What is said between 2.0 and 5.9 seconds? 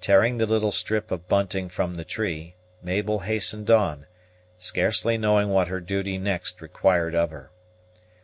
tree, Mabel hastened on, scarcely knowing what her